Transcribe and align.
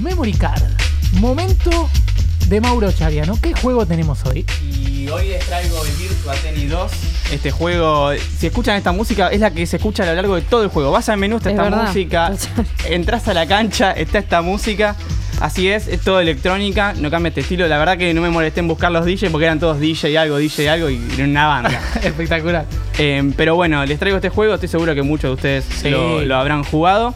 Memory 0.00 0.32
Card. 0.34 0.62
Momento 1.14 1.88
de 2.48 2.60
Mauro 2.60 2.90
Chariano. 2.92 3.38
¿Qué 3.40 3.52
juego 3.54 3.86
tenemos 3.86 4.24
hoy? 4.26 4.44
Y 4.62 5.08
hoy 5.08 5.28
les 5.28 5.44
traigo 5.46 5.84
el 5.84 5.92
Virtua 5.92 6.34
Tennis 6.34 6.70
2. 6.70 6.92
Este 7.32 7.50
juego, 7.50 8.10
si 8.38 8.46
escuchan 8.46 8.76
esta 8.76 8.92
música, 8.92 9.28
es 9.28 9.40
la 9.40 9.50
que 9.50 9.66
se 9.66 9.76
escucha 9.76 10.02
a 10.02 10.06
lo 10.06 10.14
largo 10.14 10.34
de 10.36 10.42
todo 10.42 10.62
el 10.62 10.68
juego. 10.68 10.90
Vas 10.90 11.08
al 11.08 11.18
menú, 11.18 11.36
está 11.36 11.50
Es 11.50 11.54
esta 11.56 11.64
verdad. 11.64 11.86
música. 11.88 12.32
Entras 12.86 13.28
a 13.28 13.34
la 13.34 13.46
cancha, 13.46 13.92
está 13.92 14.18
esta 14.18 14.42
música. 14.42 14.96
Así 15.40 15.68
es, 15.68 15.88
es 15.88 16.00
todo 16.02 16.20
electrónica, 16.20 16.94
no 16.96 17.10
cambia 17.10 17.28
este 17.30 17.40
estilo. 17.40 17.66
La 17.66 17.76
verdad 17.78 17.98
que 17.98 18.14
no 18.14 18.20
me 18.20 18.30
molesté 18.30 18.60
en 18.60 18.68
buscar 18.68 18.92
los 18.92 19.04
DJ 19.04 19.30
porque 19.30 19.46
eran 19.46 19.58
todos 19.58 19.80
DJ 19.80 20.16
algo, 20.16 20.38
DJ 20.38 20.68
algo 20.70 20.88
y 20.88 21.00
era 21.14 21.24
una 21.24 21.46
banda. 21.46 21.80
Espectacular. 22.02 22.64
Eh, 22.98 23.32
pero 23.36 23.56
bueno, 23.56 23.84
les 23.84 23.98
traigo 23.98 24.16
este 24.18 24.28
juego, 24.28 24.54
estoy 24.54 24.68
seguro 24.68 24.94
que 24.94 25.02
muchos 25.02 25.30
de 25.30 25.34
ustedes 25.34 25.64
Sí. 25.82 25.90
lo, 25.90 26.20
lo 26.24 26.36
habrán 26.36 26.62
jugado. 26.62 27.14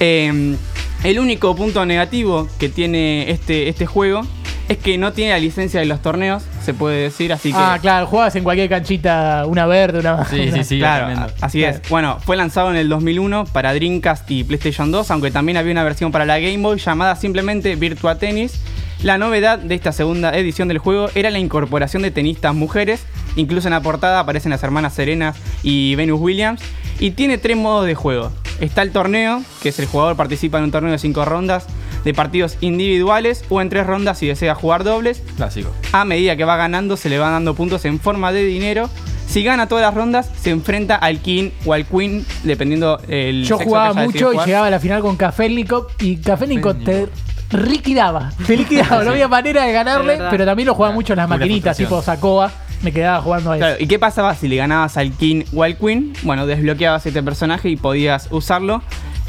Eh, 0.00 0.56
el 1.04 1.18
único 1.18 1.54
punto 1.56 1.84
negativo 1.86 2.48
que 2.58 2.68
tiene 2.68 3.30
este, 3.30 3.68
este 3.68 3.86
juego 3.86 4.22
es 4.68 4.78
que 4.78 4.98
no 4.98 5.12
tiene 5.12 5.32
la 5.32 5.38
licencia 5.40 5.80
de 5.80 5.86
los 5.86 6.00
torneos, 6.00 6.44
se 6.64 6.74
puede 6.74 7.02
decir, 7.02 7.32
así 7.32 7.50
que... 7.50 7.58
Ah, 7.58 7.76
claro, 7.82 8.06
jugabas 8.06 8.36
en 8.36 8.44
cualquier 8.44 8.68
canchita, 8.68 9.42
una 9.48 9.66
verde, 9.66 9.98
una 9.98 10.24
Sí, 10.26 10.38
una- 10.42 10.52
sí, 10.58 10.64
sí. 10.64 10.78
Claro, 10.78 11.06
tremendo. 11.06 11.32
así 11.40 11.58
Claro. 11.58 11.76
es. 11.82 11.88
Bueno, 11.88 12.18
fue 12.20 12.36
lanzado 12.36 12.70
en 12.70 12.76
el 12.76 12.88
2001 12.88 13.46
para 13.46 13.74
Dreamcast 13.74 14.30
y 14.30 14.44
PlayStation 14.44 14.92
2, 14.92 15.10
aunque 15.10 15.32
también 15.32 15.56
había 15.58 15.72
una 15.72 15.82
versión 15.82 16.12
para 16.12 16.24
la 16.24 16.38
Game 16.38 16.58
Boy 16.58 16.78
llamada 16.78 17.16
simplemente 17.16 17.74
Virtua 17.74 18.18
Tennis. 18.18 18.60
La 19.02 19.18
novedad 19.18 19.58
de 19.58 19.74
esta 19.74 19.90
segunda 19.90 20.36
edición 20.38 20.68
del 20.68 20.78
juego 20.78 21.08
era 21.16 21.30
la 21.30 21.40
incorporación 21.40 22.02
de 22.02 22.12
tenistas 22.12 22.54
mujeres. 22.54 23.02
Incluso 23.34 23.66
en 23.66 23.72
la 23.74 23.80
portada 23.80 24.20
aparecen 24.20 24.50
las 24.50 24.62
hermanas 24.62 24.92
Serenas 24.94 25.36
y 25.64 25.96
Venus 25.96 26.20
Williams. 26.20 26.60
Y 27.00 27.12
tiene 27.12 27.38
tres 27.38 27.56
modos 27.56 27.86
de 27.86 27.94
juego. 27.96 28.30
Está 28.60 28.82
el 28.82 28.92
torneo, 28.92 29.42
que 29.62 29.70
es 29.70 29.78
el 29.78 29.86
jugador 29.86 30.16
participa 30.16 30.58
en 30.58 30.64
un 30.64 30.70
torneo 30.70 30.92
de 30.92 30.98
cinco 30.98 31.24
rondas 31.24 31.66
de 32.04 32.14
partidos 32.14 32.56
individuales 32.60 33.44
o 33.48 33.60
en 33.60 33.68
tres 33.68 33.86
rondas 33.86 34.18
si 34.18 34.26
desea 34.26 34.54
jugar 34.54 34.84
dobles. 34.84 35.22
Clásico. 35.36 35.70
A 35.92 36.04
medida 36.04 36.36
que 36.36 36.44
va 36.44 36.56
ganando, 36.56 36.96
se 36.96 37.08
le 37.08 37.18
van 37.18 37.32
dando 37.32 37.54
puntos 37.54 37.84
en 37.84 37.98
forma 38.00 38.32
de 38.32 38.44
dinero. 38.44 38.90
Si 39.26 39.44
gana 39.44 39.68
todas 39.68 39.82
las 39.82 39.94
rondas, 39.94 40.30
se 40.40 40.50
enfrenta 40.50 40.96
al 40.96 41.20
King 41.20 41.50
o 41.64 41.72
al 41.72 41.86
Queen, 41.86 42.26
dependiendo 42.42 43.00
el 43.08 43.44
Yo 43.44 43.56
sexo 43.58 43.68
jugaba 43.68 43.92
que 43.94 43.98
haya 44.00 44.06
decidido 44.06 44.26
mucho 44.26 44.32
y 44.32 44.34
jugar. 44.34 44.46
llegaba 44.46 44.66
a 44.66 44.70
la 44.70 44.80
final 44.80 45.02
con 45.02 45.16
Kafelnikov 45.16 45.86
y 46.00 46.16
Kafelnikov 46.16 46.84
te 46.84 47.08
liquidaba. 47.52 48.32
Te 48.46 48.56
liquidaba, 48.56 49.04
no 49.04 49.10
había 49.12 49.28
manera 49.28 49.64
de 49.64 49.72
ganarle, 49.72 50.18
pero 50.30 50.44
también 50.44 50.66
lo 50.66 50.74
jugaba 50.74 50.94
mucho 50.94 51.12
en 51.12 51.18
las 51.18 51.28
maquinitas, 51.28 51.76
tipo 51.76 52.02
Sacoa. 52.02 52.50
Me 52.82 52.92
quedaba 52.92 53.20
jugando 53.20 53.52
a 53.52 53.56
eso. 53.56 53.60
Claro, 53.64 53.76
¿Y 53.78 53.86
qué 53.86 53.98
pasaba 53.98 54.34
si 54.34 54.48
le 54.48 54.56
ganabas 54.56 54.96
al 54.96 55.12
King 55.12 55.44
o 55.54 55.62
al 55.62 55.76
Queen? 55.76 56.12
Bueno, 56.22 56.46
desbloqueabas 56.46 57.04
este 57.04 57.22
personaje 57.22 57.68
y 57.68 57.76
podías 57.76 58.28
usarlo. 58.30 58.82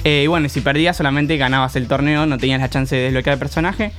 Eh, 0.04 0.24
y 0.24 0.28
bueno, 0.28 0.50
si 0.50 0.62
perdías 0.62 0.98
solamente 0.98 1.38
ganabas 1.38 1.76
el 1.76 1.88
torneo, 1.88 2.26
no 2.26 2.38
tenías 2.38 2.60
la 2.60 2.70
chance 2.70 2.96
de 2.96 3.04
desbloquear 3.04 3.34
el 3.34 3.40
personaje. 3.40 3.92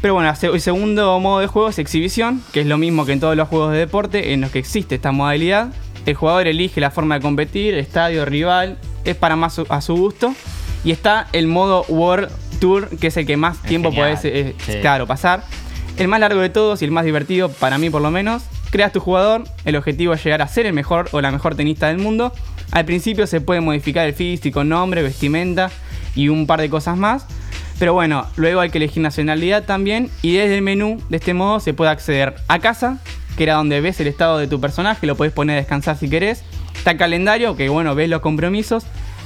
Pero 0.00 0.14
bueno, 0.14 0.32
el 0.40 0.60
segundo 0.60 1.18
modo 1.20 1.40
de 1.40 1.46
juego 1.46 1.68
es 1.68 1.78
exhibición, 1.78 2.42
que 2.52 2.60
es 2.60 2.66
lo 2.66 2.78
mismo 2.78 3.04
que 3.04 3.12
en 3.12 3.20
todos 3.20 3.36
los 3.36 3.48
juegos 3.48 3.72
de 3.72 3.78
deporte 3.78 4.32
en 4.32 4.40
los 4.40 4.50
que 4.50 4.58
existe 4.58 4.94
esta 4.94 5.12
modalidad. 5.12 5.72
El 6.06 6.14
jugador 6.14 6.46
elige 6.46 6.80
la 6.80 6.90
forma 6.90 7.16
de 7.16 7.20
competir, 7.20 7.74
estadio, 7.74 8.24
rival, 8.24 8.78
es 9.04 9.16
para 9.16 9.36
más 9.36 9.60
a 9.68 9.80
su 9.82 9.96
gusto. 9.96 10.34
Y 10.82 10.92
está 10.92 11.28
el 11.32 11.46
modo 11.46 11.84
World 11.88 12.30
Tour, 12.58 12.88
que 12.98 13.08
es 13.08 13.16
el 13.18 13.26
que 13.26 13.36
más 13.36 13.56
Es 13.56 13.62
tiempo 13.64 13.90
genial, 13.90 14.12
podés, 14.14 14.24
eh, 14.24 14.54
sí. 14.64 14.78
claro, 14.80 15.06
pasar. 15.06 15.44
El 15.98 16.08
más 16.08 16.20
largo 16.20 16.40
de 16.40 16.48
todos 16.48 16.80
y 16.80 16.86
el 16.86 16.90
más 16.90 17.04
divertido, 17.04 17.50
para 17.50 17.76
mí 17.76 17.90
por 17.90 18.00
lo 18.00 18.10
menos. 18.10 18.44
Creas 18.70 18.92
tu 18.92 19.00
jugador, 19.00 19.44
el 19.64 19.76
objetivo 19.76 20.14
es 20.14 20.22
llegar 20.22 20.42
a 20.42 20.48
ser 20.48 20.66
el 20.66 20.72
mejor 20.72 21.08
o 21.12 21.20
la 21.20 21.32
mejor 21.32 21.56
tenista 21.56 21.88
del 21.88 21.98
mundo. 21.98 22.32
Al 22.70 22.84
principio 22.84 23.26
se 23.26 23.40
puede 23.40 23.60
modificar 23.60 24.06
el 24.06 24.14
físico, 24.14 24.62
nombre, 24.62 25.02
vestimenta 25.02 25.70
y 26.14 26.28
un 26.28 26.46
par 26.46 26.60
de 26.60 26.70
cosas 26.70 26.96
más. 26.96 27.26
Pero 27.80 27.94
bueno, 27.94 28.26
luego 28.36 28.60
hay 28.60 28.70
que 28.70 28.78
elegir 28.78 29.02
nacionalidad 29.02 29.64
también 29.64 30.10
y 30.22 30.34
desde 30.34 30.56
el 30.56 30.62
menú 30.62 31.02
de 31.08 31.16
este 31.16 31.34
modo 31.34 31.58
se 31.60 31.74
puede 31.74 31.90
acceder 31.90 32.34
a 32.46 32.58
casa, 32.58 32.98
que 33.36 33.42
era 33.42 33.54
donde 33.54 33.80
ves 33.80 33.98
el 34.00 34.06
estado 34.06 34.38
de 34.38 34.46
tu 34.46 34.60
personaje, 34.60 35.06
lo 35.06 35.16
podés 35.16 35.32
poner 35.32 35.56
a 35.56 35.60
descansar 35.60 35.96
si 35.96 36.08
querés. 36.08 36.44
Está 36.76 36.96
calendario, 36.96 37.56
que 37.56 37.68
bueno, 37.68 37.94
ves 37.94 38.08
los 38.08 38.20
compromisos. 38.20 38.84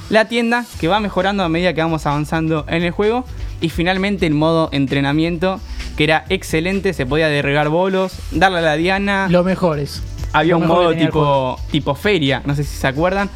La 0.08 0.26
tienda, 0.26 0.64
que 0.80 0.88
va 0.88 1.00
mejorando 1.00 1.42
a 1.42 1.48
medida 1.48 1.74
que 1.74 1.80
vamos 1.80 2.06
avanzando 2.06 2.64
en 2.68 2.82
el 2.82 2.90
juego. 2.90 3.24
Y 3.60 3.70
finalmente 3.70 4.26
el 4.26 4.34
modo 4.34 4.68
entrenamiento, 4.72 5.60
que 5.96 6.04
era 6.04 6.24
excelente, 6.28 6.92
se 6.92 7.06
podía 7.06 7.28
derribar 7.28 7.68
bolos, 7.68 8.14
darle 8.30 8.58
a 8.58 8.62
la 8.62 8.76
diana. 8.76 9.28
Lo 9.30 9.44
mejor 9.44 9.78
es. 9.78 10.02
Había 10.32 10.52
lo 10.52 10.58
un 10.58 10.62
mejor 10.64 10.84
modo 10.84 10.94
tipo, 10.94 11.60
tipo 11.70 11.94
feria, 11.94 12.42
no 12.44 12.54
sé 12.54 12.64
si 12.64 12.76
se 12.76 12.86
acuerdan. 12.86 13.30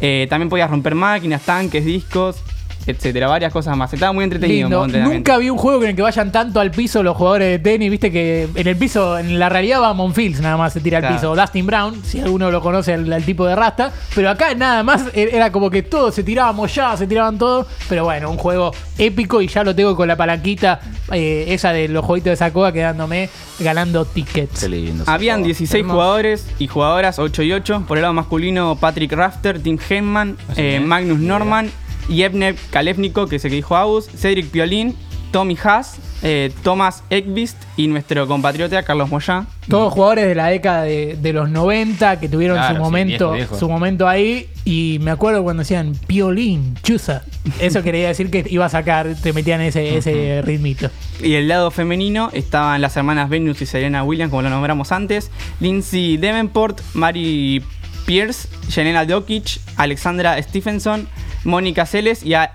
Eh, 0.00 0.26
también 0.30 0.48
podías 0.48 0.70
romper 0.70 0.94
máquinas, 0.94 1.42
tanques, 1.42 1.84
discos, 1.84 2.42
etcétera, 2.86 3.28
varias 3.28 3.52
cosas 3.52 3.76
más. 3.76 3.92
Estaba 3.92 4.12
muy 4.12 4.24
entretenido. 4.24 4.68
Lindo. 4.86 4.98
Nunca 5.08 5.36
vi 5.38 5.50
un 5.50 5.58
juego 5.58 5.82
en 5.84 5.90
el 5.90 5.96
que 5.96 6.02
vayan 6.02 6.32
tanto 6.32 6.60
al 6.60 6.70
piso 6.70 7.02
los 7.02 7.16
jugadores 7.16 7.48
de 7.48 7.58
tenis. 7.58 7.90
Viste 7.90 8.10
que 8.10 8.48
en 8.54 8.66
el 8.66 8.76
piso, 8.76 9.18
en 9.18 9.38
la 9.38 9.48
realidad 9.48 9.80
va 9.82 9.92
Monfils, 9.94 10.40
nada 10.40 10.56
más 10.56 10.72
se 10.72 10.80
tira 10.80 10.98
al 10.98 11.02
Claro. 11.02 11.16
piso. 11.16 11.36
Dustin 11.36 11.66
Brown, 11.66 12.02
si 12.04 12.20
alguno 12.20 12.50
lo 12.50 12.60
conoce, 12.60 12.94
el, 12.94 13.12
el 13.12 13.24
tipo 13.24 13.46
de 13.46 13.54
rasta. 13.54 13.92
Pero 14.14 14.30
acá 14.30 14.54
nada 14.54 14.82
más 14.82 15.04
e- 15.14 15.30
era 15.32 15.52
como 15.52 15.70
que 15.70 15.82
todos 15.82 16.14
se 16.14 16.22
tirábamos 16.22 16.74
ya, 16.74 16.96
se 16.96 17.06
tiraban 17.06 17.38
todos. 17.38 17.66
Pero 17.88 18.04
bueno, 18.04 18.30
un 18.30 18.36
juego 18.38 18.72
épico 18.98 19.40
y 19.42 19.46
ya 19.48 19.62
lo 19.62 19.74
tengo 19.74 19.94
con 19.96 20.08
la 20.08 20.16
palanquita 20.16 20.80
eh, 21.12 21.46
esa 21.48 21.72
de 21.72 21.88
los 21.88 22.04
jueguitos 22.04 22.30
de 22.30 22.36
Sacoa 22.36 22.72
quedándome 22.72 23.28
ganando 23.60 24.04
tickets. 24.04 24.60
Qué 24.60 24.68
lindo. 24.68 25.04
Habían 25.06 25.42
16 25.42 25.80
Hermoso. 25.80 25.94
jugadores 25.94 26.46
y 26.58 26.66
jugadoras, 26.66 27.18
8 27.18 27.42
y 27.42 27.52
8. 27.52 27.84
Por 27.86 27.98
el 27.98 28.02
lado 28.02 28.14
masculino, 28.14 28.76
Patrick 28.76 29.12
Rafter, 29.12 29.60
Tim 29.62 29.78
Henman, 29.88 30.36
eh. 30.56 30.80
Magnus 30.80 31.18
Norman, 31.20 31.70
Yevne 32.10 32.54
Kalevnikov, 32.70 33.28
que 33.28 33.36
es 33.36 33.44
el 33.44 33.50
que 33.50 33.56
dijo 33.56 33.76
Agus, 33.76 34.06
Cedric 34.08 34.50
Piolín, 34.50 34.94
Tommy 35.30 35.56
Haas, 35.62 35.98
eh, 36.22 36.52
Thomas 36.64 37.04
Ekvist 37.08 37.56
y 37.76 37.86
nuestro 37.86 38.26
compatriota 38.26 38.82
Carlos 38.82 39.08
Moyá. 39.10 39.46
Todos 39.68 39.92
jugadores 39.92 40.26
de 40.26 40.34
la 40.34 40.48
década 40.48 40.82
de, 40.82 41.16
de 41.22 41.32
los 41.32 41.48
90 41.48 42.18
que 42.18 42.28
tuvieron 42.28 42.56
Claro, 42.56 42.74
su 42.74 42.74
sí, 42.74 42.82
momento, 42.82 43.32
viejo, 43.32 43.50
viejo. 43.52 43.58
su 43.58 43.68
momento 43.70 44.08
ahí. 44.08 44.48
Y 44.64 44.98
me 45.02 45.12
acuerdo 45.12 45.44
cuando 45.44 45.60
decían 45.62 45.92
piolín, 46.08 46.74
chusa. 46.82 47.22
Eso 47.60 47.82
quería 47.84 48.08
decir 48.08 48.28
que 48.28 48.44
iba 48.50 48.66
a 48.66 48.68
sacar, 48.68 49.14
te 49.22 49.32
metían 49.32 49.60
ese, 49.60 49.96
ese 49.96 50.42
ritmito. 50.44 50.90
Y 51.22 51.34
el 51.34 51.46
lado 51.46 51.70
femenino 51.70 52.30
estaban 52.32 52.80
las 52.82 52.96
hermanas 52.96 53.28
Venus 53.30 53.62
y 53.62 53.66
Serena 53.66 54.02
Williams, 54.02 54.30
como 54.30 54.42
lo 54.42 54.50
nombramos 54.50 54.90
antes, 54.90 55.30
Lindsay 55.60 56.16
Davenport, 56.16 56.80
Mary 56.94 57.62
Pierce, 58.04 58.48
Jelena 58.68 59.04
Dokic, 59.04 59.60
Alexandra 59.76 60.42
Stephenson, 60.42 61.06
Mónica 61.44 61.86
Celes 61.86 62.22
y 62.24 62.34
a- 62.34 62.52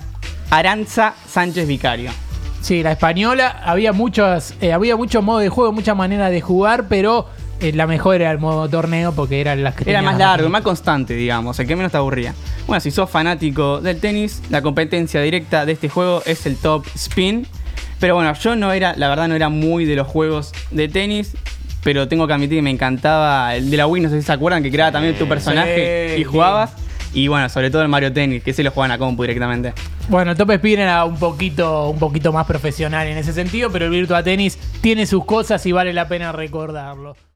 Aranza 0.50 1.14
Sánchez 1.28 1.68
Vicario. 1.68 2.12
Sí, 2.62 2.82
la 2.82 2.92
española, 2.94 3.62
había 3.64 3.94
muchos, 3.94 4.54
eh, 4.62 4.74
había 4.74 4.96
muchos 4.96 5.24
modos 5.24 5.42
de 5.42 5.50
juego, 5.50 5.72
muchas 5.72 5.96
maneras 5.96 6.32
de 6.32 6.42
jugar, 6.42 6.86
pero 6.90 7.28
eh, 7.62 7.72
la 7.74 7.86
mejor 7.88 8.16
era 8.16 8.32
el 8.32 8.40
modo 8.40 8.68
torneo 8.70 9.12
porque 9.14 9.40
eran 9.40 9.64
las 9.64 9.76
que 9.76 9.90
Era 9.90 10.02
más 10.02 10.18
largo, 10.18 10.50
más 10.50 10.62
constante, 10.64 11.14
digamos, 11.14 11.60
el 11.60 11.68
que 11.68 11.76
menos 11.76 11.92
te 11.92 11.98
aburría. 11.98 12.34
Bueno, 12.68 12.80
si 12.80 12.90
sos 12.92 13.10
fanático 13.10 13.82
del 13.82 14.00
tenis, 14.00 14.42
la 14.50 14.62
competencia 14.64 15.22
directa 15.22 15.66
de 15.66 15.74
este 15.74 15.90
juego 15.90 16.22
es 16.26 16.46
el 16.48 16.58
Top 16.58 16.86
Spin. 16.96 17.48
Pero 18.00 18.16
bueno, 18.16 18.34
yo 18.34 18.56
no 18.56 18.74
era, 18.74 18.94
la 18.98 19.08
verdad 19.10 19.28
no 19.28 19.36
era 19.36 19.50
muy 19.50 19.86
de 19.86 19.96
los 19.96 20.08
juegos 20.08 20.52
de 20.72 20.88
tenis, 20.90 21.38
pero 21.84 22.08
tengo 22.08 22.28
que 22.28 22.34
admitir 22.34 22.58
que 22.58 22.62
me 22.64 22.72
encantaba 22.72 23.56
el 23.56 23.70
de 23.72 23.78
la 23.78 23.88
Wii, 23.88 24.04
no 24.04 24.10
sé 24.10 24.20
si 24.20 24.26
se 24.26 24.34
acuerdan, 24.34 24.62
que 24.64 24.72
creaba 24.72 24.92
también 24.92 25.16
tu 25.16 25.28
personaje 25.28 26.14
sí, 26.16 26.22
y 26.22 26.24
jugabas. 26.26 26.74
Y 27.16 27.30
bueno, 27.30 27.48
sobre 27.48 27.72
todo 27.72 27.82
el 27.82 27.88
Mario 27.88 28.12
Tennis, 28.12 28.44
que 28.44 28.52
se 28.52 28.62
lo 28.62 28.72
juegan 28.72 28.92
a 28.92 28.98
compu 28.98 29.24
directamente. 29.24 29.74
Bueno, 30.10 30.32
el 30.32 30.38
Top 30.38 30.52
Spin 30.52 30.80
era 30.80 31.06
un 31.06 31.18
poquito, 31.18 31.90
un 31.90 31.98
poquito 31.98 32.34
más 32.34 32.46
profesional 32.46 33.08
en 33.08 33.18
ese 33.18 33.32
sentido, 33.32 33.72
pero 33.72 33.86
el 33.86 33.92
Virtua 33.92 34.22
Tennis 34.22 34.58
tiene 34.82 35.06
sus 35.06 35.24
cosas 35.24 35.66
y 35.66 35.72
vale 35.72 35.94
la 35.94 36.10
pena 36.10 36.34
recordarlo. 36.34 37.16